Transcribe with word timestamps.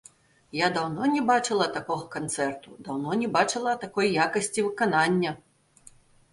Я 0.59 0.69
даўно 0.77 1.09
не 1.15 1.21
бачыла 1.31 1.67
такога 1.75 2.07
канцэрту, 2.17 2.75
даўно 2.89 3.21
не 3.21 3.29
бачыла 3.37 3.79
такой 3.87 4.13
якасці 4.27 4.59
выканання. 4.69 5.39